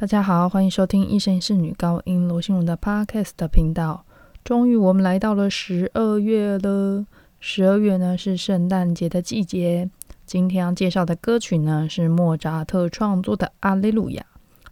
[0.00, 4.04] 大家好，欢迎收听一生一世女高音罗心荣的 Podcast 频道。
[4.44, 7.04] 终于，我们来到了十二月了。
[7.40, 9.90] 十二月呢是圣诞节的季节。
[10.24, 14.24] 今天要介绍的歌曲呢是莫扎特创作的《阿利路亚》，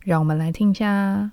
[0.05, 1.33] 让我们来听一下。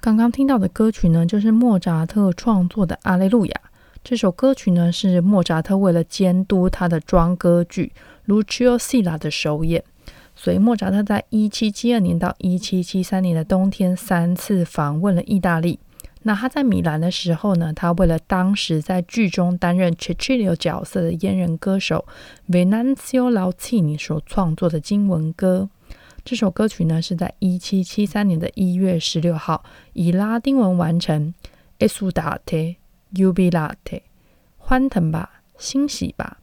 [0.00, 3.60] 刚刚听到的歌曲呢，就是莫扎特创作的《阿雷路亚》。
[4.04, 7.92] 这首歌曲呢，是莫扎特为了监督他的庄歌剧
[8.32, 9.82] 《Lucio Silla》的首演，
[10.36, 15.80] 所以莫扎特在一七七二年到一七七三年的冬天三次访问了意大利。
[16.22, 22.06] 那他在米兰的时候呢，他为了当时在剧中担任 Cecilio 角色的阉人歌手
[22.48, 25.68] Venanzio Laucini 所创作的经文歌。
[26.28, 31.32] 这首歌曲呢，是在一七七三年的一月十六号以拉丁文完成
[31.78, 32.76] ，Esudate,
[33.14, 34.02] Jubilate，
[34.58, 36.36] 欢腾吧，欣喜吧。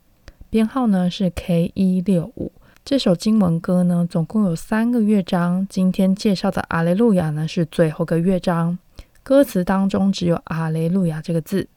[0.50, 2.51] 编号呢是 K 一六五。
[2.84, 5.68] 这首经文歌呢，总共有三个乐章。
[5.69, 8.79] 今天介绍的《阿雷路亚》呢，是最后个乐章。
[9.22, 11.68] 歌词当中只有“阿雷路亚”这个字。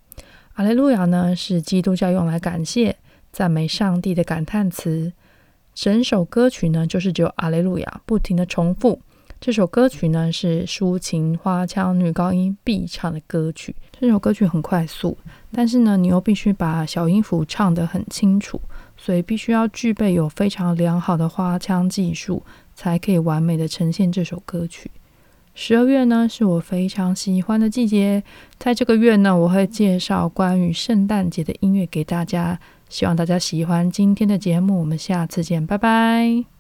[0.55, 2.97] 阿雷路亚呢，是基督教用来感谢、
[3.31, 5.13] 赞美上帝的感叹词。
[5.81, 9.01] 整首歌曲呢，就是只有阿雷路亚不停的重复。
[9.41, 13.77] 这首歌曲呢，是抒情花腔女高音必唱的歌曲。
[14.01, 15.17] 这首歌曲很快速，
[15.53, 18.61] 但是呢，你又必须把小音符唱得很清楚，
[18.97, 22.43] 所以必须要具备有非常良好的花腔技术，
[22.75, 24.91] 才可以完美的呈现这首歌曲。
[25.55, 28.25] 十二月呢，是我非常喜欢的季节，
[28.59, 32.59] 在这个月呢，我会介绍关于圣诞节的音乐给大家。
[32.89, 36.58] 希望大家喜欢今天的节目，我们下次见，拜拜。